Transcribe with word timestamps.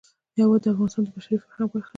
هوا 0.39 0.57
د 0.63 0.65
افغانستان 0.73 1.03
د 1.05 1.09
بشري 1.15 1.37
فرهنګ 1.41 1.69
برخه 1.73 1.87
ده. 1.89 1.89